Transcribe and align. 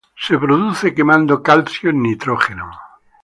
Se 0.25 0.35
produce 0.43 0.95
quemando 0.97 1.43
calcio 1.47 1.87
en 1.91 1.97
nitrógeno. 2.05 2.67